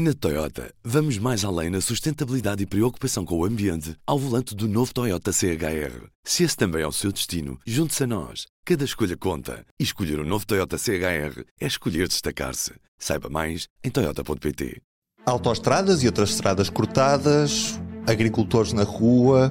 [0.00, 4.68] Na Toyota, vamos mais além na sustentabilidade e preocupação com o ambiente ao volante do
[4.68, 6.06] novo Toyota CHR.
[6.22, 8.46] Se esse também é o seu destino, junte-se a nós.
[8.64, 9.66] Cada escolha conta.
[9.76, 12.74] E escolher o um novo Toyota CHR é escolher destacar-se.
[12.96, 14.80] Saiba mais em Toyota.pt.
[15.26, 19.50] Autoestradas e outras estradas cortadas, agricultores na rua,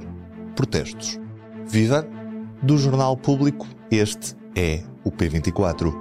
[0.56, 1.20] protestos.
[1.68, 2.08] Viva!
[2.64, 5.94] Do Jornal Público, este é o P24.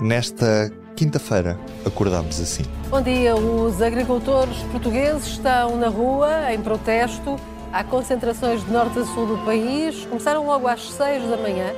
[0.00, 2.64] Nesta quinta-feira acordamos assim.
[2.88, 3.34] Bom dia.
[3.34, 7.36] Os agricultores portugueses estão na rua em protesto.
[7.72, 10.04] Há concentrações de norte a sul do país.
[10.06, 11.72] Começaram logo às seis da manhã.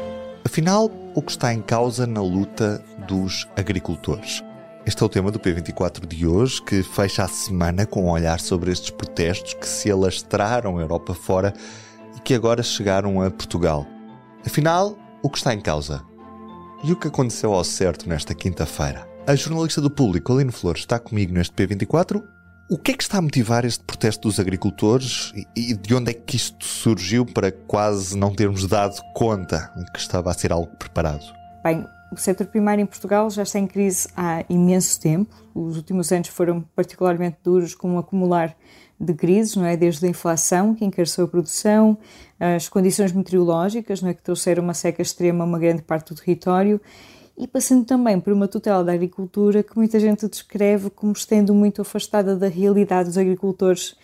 [0.45, 4.43] Afinal, o que está em causa na luta dos agricultores?
[4.87, 8.39] Este é o tema do P24 de hoje, que fecha a semana com um olhar
[8.39, 11.55] sobre estes protestos que se alastraram a Europa fora
[12.15, 13.87] e que agora chegaram a Portugal.
[14.45, 16.05] Afinal, o que está em causa?
[16.85, 19.09] E o que aconteceu ao certo nesta quinta-feira?
[19.27, 22.23] A jornalista do público, Aline Flores, está comigo neste P24.
[22.69, 26.13] O que é que está a motivar este protesto dos agricultores e de onde é
[26.13, 31.25] que isto surgiu para quase não termos dado conta que estava a ser algo preparado?
[31.65, 35.35] Bem, o setor primário em Portugal já está em crise há imenso tempo.
[35.55, 38.57] Os últimos anos foram particularmente duros com um acumular
[38.99, 39.77] de crises, não é?
[39.77, 41.99] Desde a inflação, que encareceu a produção,
[42.39, 44.15] as condições meteorológicas, não é?
[44.15, 46.81] Que trouxeram uma seca extrema a uma grande parte do território
[47.37, 51.83] e passando também por uma tutela da agricultura que muita gente descreve como estando muito
[51.83, 53.97] afastada da realidade dos agricultores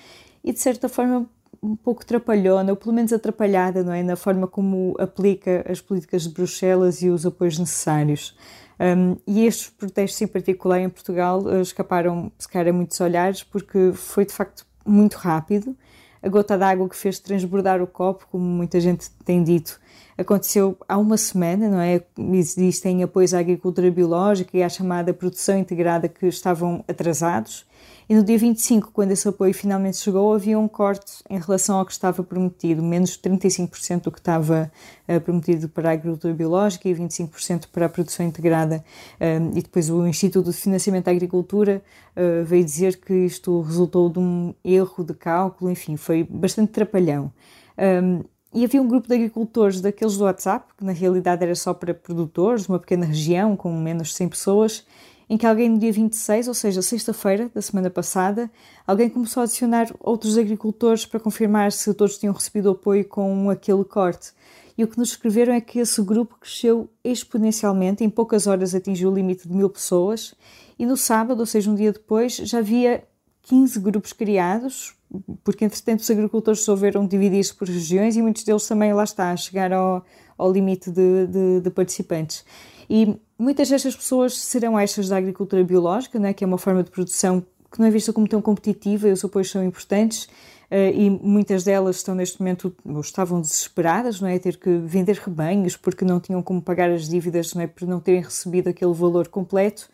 [0.43, 1.29] e de certa forma
[1.63, 4.03] um pouco trapalhona, ou pelo menos atrapalhada, não é?
[4.03, 8.37] Na forma como aplica as políticas de Bruxelas e os apoios necessários.
[8.81, 13.43] Um, e estes protestos, em particular em Portugal, eh, escaparam, se calhar, a muitos olhares,
[13.43, 15.77] porque foi de facto muito rápido.
[16.23, 19.79] A gota d'água que fez transbordar o copo, como muita gente tem dito,
[20.17, 22.03] aconteceu há uma semana, não é?
[22.33, 27.65] Existem apoios à agricultura biológica e à chamada produção integrada que estavam atrasados.
[28.11, 31.87] E no dia 25, quando esse apoio finalmente chegou, havia um corte em relação ao
[31.87, 34.71] que estava prometido, menos 35% do que estava
[35.09, 38.85] uh, prometido para a agricultura biológica e 25% para a produção integrada.
[39.21, 41.81] Um, e depois o Instituto de Financiamento da Agricultura
[42.17, 47.33] uh, veio dizer que isto resultou de um erro de cálculo, enfim, foi bastante trapalhão.
[47.79, 51.73] Um, e havia um grupo de agricultores daqueles do WhatsApp, que na realidade era só
[51.73, 54.87] para produtores, uma pequena região com menos de 100 pessoas,
[55.29, 58.51] em que alguém no dia 26, ou seja, sexta-feira da semana passada,
[58.85, 63.85] alguém começou a adicionar outros agricultores para confirmar se todos tinham recebido apoio com aquele
[63.85, 64.33] corte.
[64.77, 69.11] E o que nos escreveram é que esse grupo cresceu exponencialmente, em poucas horas atingiu
[69.11, 70.35] o limite de mil pessoas,
[70.77, 73.05] e no sábado, ou seja, um dia depois, já havia
[73.43, 74.97] 15 grupos criados,
[75.43, 79.37] porque entretanto os agricultores resolveram dividir-se por regiões e muitos deles também, lá está, a
[79.37, 80.05] chegar ao,
[80.39, 82.45] ao limite de, de, de, participantes.
[82.89, 86.91] E muitas destas pessoas serão estas da agricultura biológica, né, que é uma forma de
[86.91, 90.29] produção que não é vista como tão competitiva e os apoios são importantes,
[90.71, 94.39] Uh, e muitas delas estão neste momento, ou estavam desesperadas, não é?
[94.39, 97.67] ter que vender rebanhos porque não tinham como pagar as dívidas, não é?
[97.67, 99.91] Por não terem recebido aquele valor completo.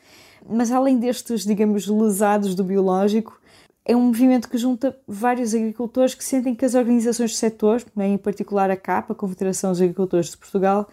[0.46, 3.40] Mas além destes, digamos, lesados do biológico,
[3.88, 8.08] é um movimento que junta vários agricultores que sentem que as organizações do setor, né,
[8.08, 10.88] em particular a CAP, a Confederação dos Agricultores de Portugal,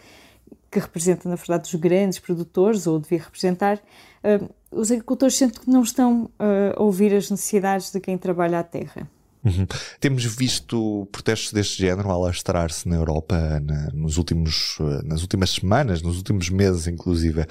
[0.69, 5.69] que representa, na verdade, os grandes produtores, ou devia representar, uh, os agricultores sentem que
[5.69, 9.09] não estão uh, a ouvir as necessidades de quem trabalha a terra.
[9.43, 9.65] Uhum.
[9.99, 16.17] Temos visto protestos deste género alastrar-se na Europa na, nos últimos, nas últimas semanas, nos
[16.17, 17.45] últimos meses, inclusive.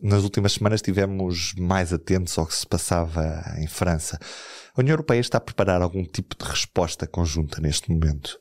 [0.00, 4.16] Nas últimas semanas estivemos mais atentos ao que se passava em França.
[4.76, 8.40] A União Europeia está a preparar algum tipo de resposta conjunta neste momento?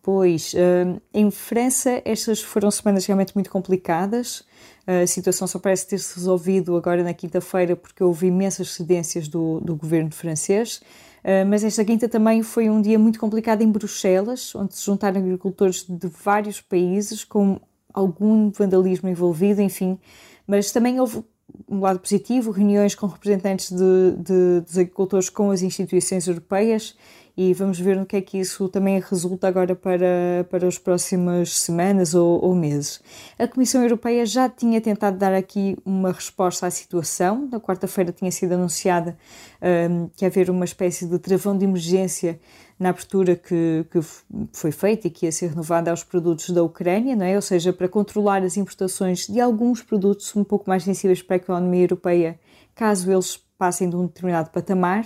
[0.00, 4.44] Pois, hum, em França estas foram semanas realmente muito complicadas.
[4.86, 9.74] A situação só parece ter-se resolvido agora na quinta-feira porque houve imensas cedências do, do
[9.74, 10.80] governo francês.
[11.24, 15.20] Uh, mas esta quinta também foi um dia muito complicado em Bruxelas, onde se juntaram
[15.20, 17.60] agricultores de vários países com
[17.96, 19.98] algum vandalismo envolvido, enfim.
[20.46, 21.24] Mas também houve
[21.68, 26.94] um lado positivo, reuniões com representantes de, de, dos agricultores com as instituições europeias
[27.36, 31.58] e vamos ver no que é que isso também resulta agora para, para as próximas
[31.58, 33.00] semanas ou, ou meses.
[33.38, 37.46] A Comissão Europeia já tinha tentado dar aqui uma resposta à situação.
[37.52, 39.18] Na quarta-feira tinha sido anunciada
[39.90, 42.40] um, que haver uma espécie de travão de emergência
[42.78, 44.00] na abertura que, que
[44.52, 47.36] foi feita e que ia ser renovada aos produtos da Ucrânia, não é?
[47.36, 51.38] ou seja, para controlar as importações de alguns produtos um pouco mais sensíveis para a
[51.38, 52.38] economia europeia,
[52.74, 55.04] caso eles passem de um determinado patamar.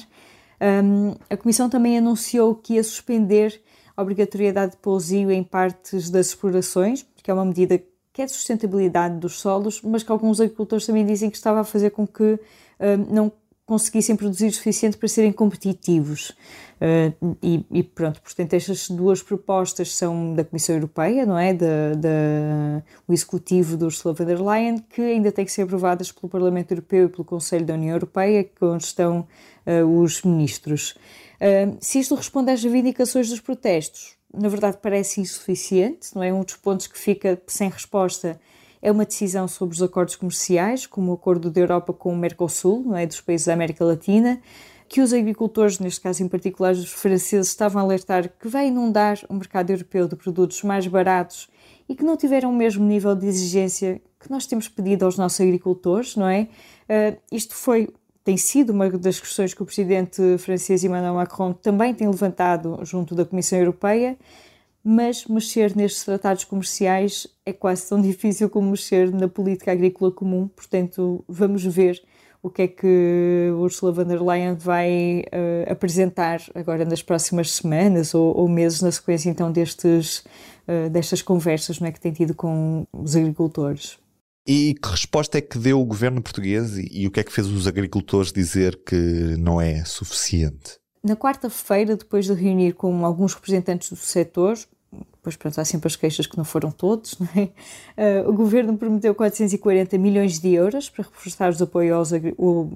[0.61, 3.63] Um, a Comissão também anunciou que ia suspender
[3.97, 8.33] a obrigatoriedade de pousio em partes das explorações, que é uma medida que é de
[8.33, 12.35] sustentabilidade dos solos, mas que alguns agricultores também dizem que estava a fazer com que
[12.35, 12.39] uh,
[13.09, 13.33] não
[13.71, 16.31] conseguissem produzir o suficiente para serem competitivos.
[16.81, 21.55] Uh, e, e, pronto, portanto, estas duas propostas são da Comissão Europeia, não é?
[21.55, 26.29] Da, o executivo do Ursula von der Leyen, que ainda têm que ser aprovadas pelo
[26.29, 29.29] Parlamento Europeu e pelo Conselho da União Europeia, onde estão
[29.65, 30.97] uh, os ministros.
[31.37, 36.33] Uh, se isto responde às reivindicações dos protestos, na verdade parece insuficiente, não é?
[36.33, 38.41] Um dos pontos que fica sem resposta
[38.83, 42.83] é uma decisão sobre os acordos comerciais, como o acordo da Europa com o Mercosul,
[42.85, 43.07] não é?
[43.07, 44.41] dos países da América Latina,
[44.89, 49.21] que os agricultores, neste caso em particular os franceses, estavam a alertar que vai inundar
[49.29, 51.49] o mercado europeu de produtos mais baratos
[51.89, 55.41] e que não tiveram o mesmo nível de exigência que nós temos pedido aos nossos
[55.41, 56.49] agricultores, não é?
[56.89, 57.89] Uh, isto foi
[58.23, 63.15] tem sido uma das questões que o presidente francês Emmanuel Macron também tem levantado junto
[63.15, 64.17] da Comissão Europeia,
[64.83, 70.49] mas mexer nestes tratados comerciais é quase tão difícil como mexer na política agrícola comum,
[70.49, 72.03] portanto, vamos ver
[72.43, 78.15] o que é que Ursula von der Leyen vai uh, apresentar agora nas próximas semanas
[78.15, 80.25] ou, ou, meses na sequência então destes,
[80.67, 83.99] uh, destas conversas não é, que tem tido com os agricultores.
[84.47, 87.33] E que resposta é que deu o governo português e, e o que é que
[87.33, 88.97] fez os agricultores dizer que
[89.39, 90.80] não é suficiente?
[91.03, 94.59] Na quarta-feira, depois de reunir com alguns representantes do setor,
[94.93, 98.23] depois pronto, há sempre as queixas que não foram todos, não é?
[98.23, 102.11] uh, o governo prometeu 440 milhões de euros para reforçar os, apoio aos,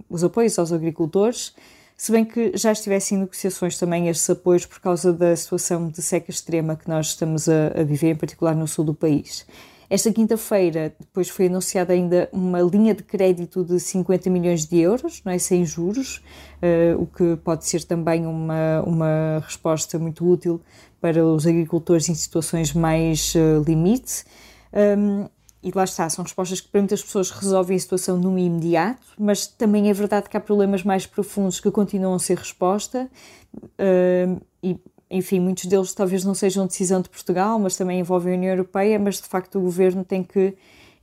[0.09, 1.55] os apoios aos agricultores,
[1.97, 6.03] se bem que já estivessem em negociações também estes apoios por causa da situação de
[6.03, 9.47] seca extrema que nós estamos a, a viver, em particular no sul do país.
[9.89, 15.23] Esta quinta-feira, depois foi anunciada ainda uma linha de crédito de 50 milhões de euros,
[15.25, 15.39] não é?
[15.39, 16.23] sem juros,
[16.63, 20.61] uh, o que pode ser também uma, uma resposta muito útil
[21.01, 24.25] para os agricultores em situações mais uh, limite.
[24.73, 25.29] Um,
[25.63, 29.47] e lá está, são respostas que para muitas pessoas resolvem a situação no imediato, mas
[29.47, 33.09] também é verdade que há problemas mais profundos que continuam a ser resposta
[33.57, 34.79] uh, e
[35.11, 38.99] enfim, muitos deles talvez não sejam decisão de Portugal, mas também envolvem a União Europeia,
[38.99, 40.55] mas de facto o governo tem que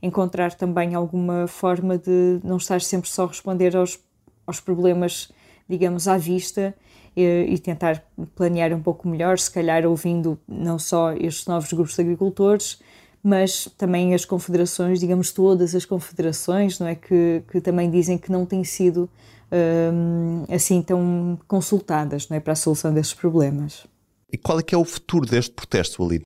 [0.02, 3.98] encontrar também alguma forma de não estar sempre só a responder aos,
[4.46, 5.30] aos problemas,
[5.68, 6.74] digamos, à vista
[7.16, 8.04] e, e, tentar
[8.34, 12.80] planear um pouco melhor, se calhar ouvindo não só estes novos grupos de agricultores,
[13.22, 16.96] mas também as confederações, digamos, todas as confederações, não é?
[16.96, 19.08] Que, que também dizem que não têm sido
[19.52, 22.40] hum, assim tão consultadas não é?
[22.40, 23.86] para a solução desses problemas.
[24.32, 26.22] E qual é que é o futuro deste protesto, ali?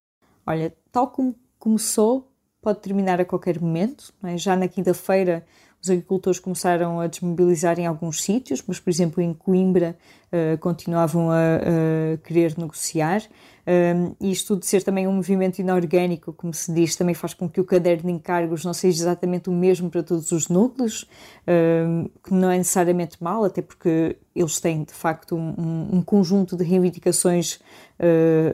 [0.47, 2.33] Olha, tal como começou,
[2.63, 4.15] pode terminar a qualquer momento.
[4.23, 4.39] É?
[4.39, 5.45] Já na quinta-feira,
[5.87, 9.97] os agricultores começaram a desmobilizar em alguns sítios, mas, por exemplo, em Coimbra
[10.33, 13.23] uh, continuavam a, a, querer negociar.
[13.69, 17.49] Um, e isto de ser também um movimento inorgânico, como se diz, também faz com
[17.49, 21.05] que o caderno de encargos não seja exatamente o mesmo para todos os núcleos,
[21.49, 26.57] um, que não é necessariamente mal, até porque eles têm de facto um, um conjunto
[26.57, 27.55] de reivindicações
[27.99, 28.05] uh,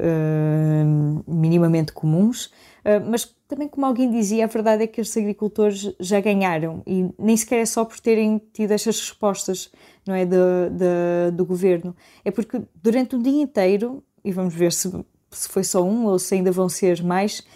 [0.06, 2.50] uh, minimamente comuns.
[2.84, 7.08] Uh, mas também, como alguém dizia, a verdade é que estes agricultores já ganharam e
[7.18, 9.70] nem sequer é só por terem tido estas respostas
[10.06, 10.36] não é, do,
[10.70, 11.94] do, do governo.
[12.24, 14.90] É porque durante o dia inteiro e vamos ver se,
[15.30, 17.46] se foi só um ou se ainda vão ser mais,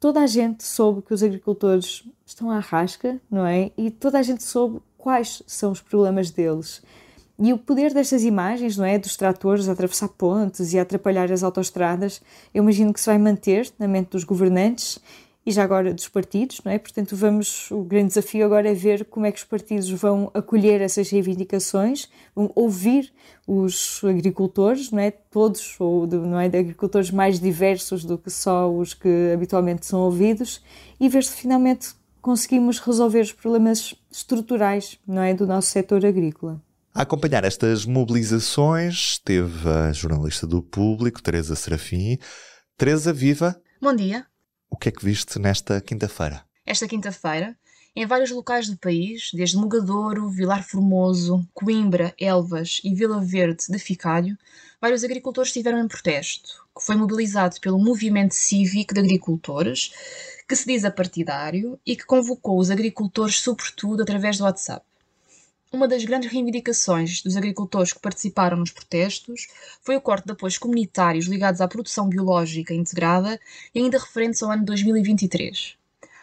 [0.00, 3.70] toda a gente soube que os agricultores estão à rasca, não é?
[3.76, 6.82] E toda a gente soube quais são os problemas deles.
[7.38, 8.96] E o poder destas imagens, não é?
[8.96, 12.22] Dos tratores a atravessar pontes e a atrapalhar as autoestradas,
[12.52, 15.00] eu imagino que se vai manter na mente dos governantes
[15.46, 16.78] e já agora dos partidos, não é?
[16.78, 20.80] Portanto, vamos, o grande desafio agora é ver como é que os partidos vão acolher
[20.80, 23.12] essas reivindicações, vão ouvir
[23.46, 25.10] os agricultores, não é?
[25.10, 26.48] Todos, ou de, não é?
[26.48, 30.62] De agricultores mais diversos do que só os que habitualmente são ouvidos
[30.98, 31.90] e ver se finalmente
[32.22, 35.34] conseguimos resolver os problemas estruturais, não é?
[35.34, 36.58] Do nosso setor agrícola.
[36.96, 42.18] A acompanhar estas mobilizações esteve a jornalista do Público, Teresa Serafim.
[42.78, 43.60] Teresa, viva!
[43.82, 44.24] Bom dia!
[44.70, 46.44] O que é que viste nesta quinta-feira?
[46.64, 47.56] Esta quinta-feira,
[47.96, 53.78] em vários locais do país, desde Mugadouro, Vilar Formoso, Coimbra, Elvas e Vila Verde de
[53.80, 54.38] Ficalho,
[54.80, 59.90] vários agricultores estiveram em protesto, que foi mobilizado pelo Movimento Cívico de Agricultores,
[60.48, 64.86] que se diz apartidário e que convocou os agricultores sobretudo através do WhatsApp.
[65.74, 69.48] Uma das grandes reivindicações dos agricultores que participaram nos protestos
[69.82, 73.40] foi o corte de apoios comunitários ligados à produção biológica integrada
[73.74, 75.76] e ainda referentes ao ano 2023.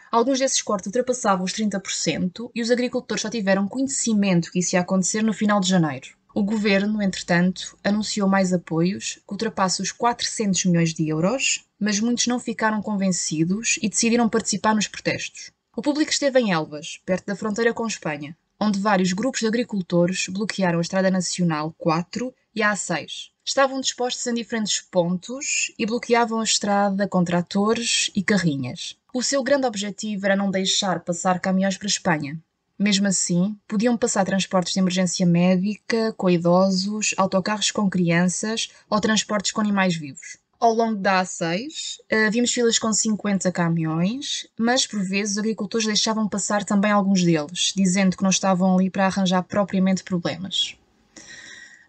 [0.10, 4.80] Alguns desses cortes ultrapassavam os 30% e os agricultores só tiveram conhecimento que isso ia
[4.80, 6.08] acontecer no final de janeiro.
[6.34, 12.26] O governo, entretanto, anunciou mais apoios que ultrapassam os 400 milhões de euros, mas muitos
[12.26, 15.52] não ficaram convencidos e decidiram participar nos protestos.
[15.76, 20.28] O público esteve em Elvas, perto da fronteira com Espanha, onde vários grupos de agricultores
[20.28, 23.32] bloquearam a Estrada Nacional 4 e a A6.
[23.44, 28.96] Estavam dispostos em diferentes pontos e bloqueavam a estrada com tratores e carrinhas.
[29.12, 32.40] O seu grande objetivo era não deixar passar caminhões para a Espanha,
[32.82, 39.52] mesmo assim, podiam passar transportes de emergência médica com idosos, autocarros com crianças ou transportes
[39.52, 40.38] com animais vivos.
[40.62, 45.88] Ao longo da A6, uh, vimos filas com 50 caminhões, mas por vezes os agricultores
[45.88, 50.78] deixavam passar também alguns deles, dizendo que não estavam ali para arranjar propriamente problemas.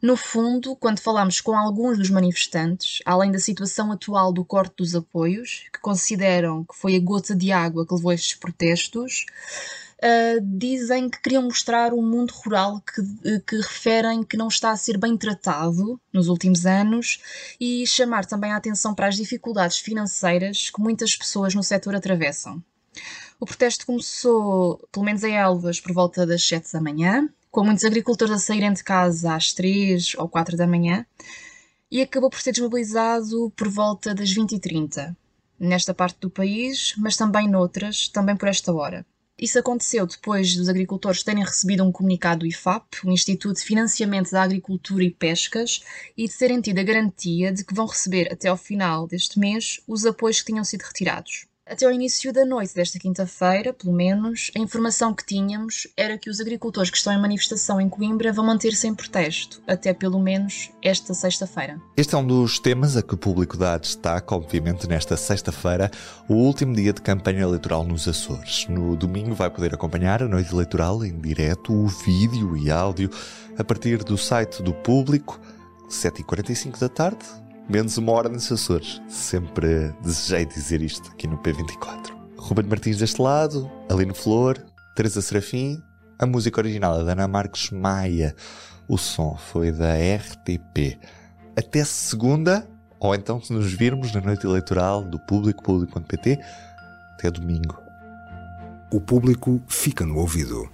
[0.00, 4.94] No fundo, quando falamos com alguns dos manifestantes, além da situação atual do corte dos
[4.94, 9.26] apoios, que consideram que foi a gota de água que levou a estes protestos,
[10.02, 14.76] uh, dizem que queriam mostrar um mundo rural que, que referem que não está a
[14.76, 17.20] ser bem tratado nos últimos anos
[17.60, 22.62] e chamar também a atenção para as dificuldades financeiras que muitas pessoas no setor atravessam.
[23.38, 27.84] O protesto começou, pelo menos em Elvas, por volta das 7 da manhã, com muitos
[27.84, 31.06] agricultores a saírem de casa às 3 ou 4 da manhã,
[31.90, 35.14] e acabou por ser desmobilizado por volta das 20h30,
[35.58, 39.04] nesta parte do país, mas também noutras, também por esta hora.
[39.42, 44.30] Isso aconteceu depois dos agricultores terem recebido um comunicado do IFAP, o Instituto de Financiamento
[44.30, 45.82] da Agricultura e Pescas,
[46.16, 49.80] e de terem tido a garantia de que vão receber até ao final deste mês
[49.88, 51.48] os apoios que tinham sido retirados.
[51.64, 56.28] Até ao início da noite desta quinta-feira, pelo menos, a informação que tínhamos era que
[56.28, 60.72] os agricultores que estão em manifestação em Coimbra vão manter-se em protesto, até pelo menos
[60.82, 61.80] esta sexta-feira.
[61.96, 65.88] Este é um dos temas a que o público dá destaque, obviamente, nesta sexta-feira,
[66.28, 68.66] o último dia de campanha eleitoral nos Açores.
[68.68, 73.08] No domingo vai poder acompanhar a noite eleitoral em direto, o vídeo e áudio,
[73.56, 75.40] a partir do site do público,
[75.88, 77.24] 7h45 da tarde,
[77.72, 79.00] menos uma hora nos Açores.
[79.08, 82.12] Sempre desejei dizer isto aqui no P24.
[82.36, 84.62] Ruben Martins deste lado, Aline Flor,
[84.94, 85.82] Teresa Serafim,
[86.18, 88.36] a música original é da Ana Marques Maia.
[88.86, 90.98] O som foi da RTP.
[91.56, 92.68] Até segunda,
[93.00, 96.38] ou então se nos virmos na noite eleitoral do público, público.pt,
[97.14, 97.80] até domingo.
[98.92, 100.68] O público fica no ouvido.